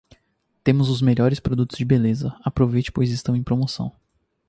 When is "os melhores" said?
0.89-1.39